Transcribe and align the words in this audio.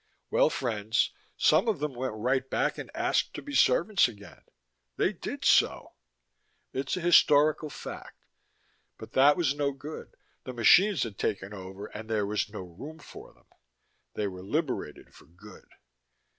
Well, 0.31 0.49
friends, 0.49 1.11
some 1.37 1.67
of 1.67 1.77
them 1.77 1.93
went 1.93 2.15
right 2.15 2.49
back 2.49 2.79
and 2.79 2.89
asked 2.95 3.35
to 3.35 3.41
be 3.43 3.53
servants 3.53 4.07
again 4.07 4.41
they 4.97 5.13
did 5.13 5.45
so. 5.45 5.93
It's 6.73 6.97
a 6.97 7.01
historical 7.01 7.69
fact. 7.69 8.25
But 8.97 9.11
that 9.13 9.37
was 9.37 9.53
no 9.53 9.73
good: 9.73 10.15
the 10.43 10.53
machines 10.53 11.03
had 11.03 11.19
taken 11.19 11.53
over 11.53 11.85
and 11.85 12.09
there 12.09 12.25
was 12.25 12.49
no 12.49 12.61
room 12.63 12.97
for 12.97 13.31
them. 13.35 13.45
They 14.15 14.25
were 14.27 14.41
liberated 14.41 15.13
for 15.13 15.25
good. 15.27 15.67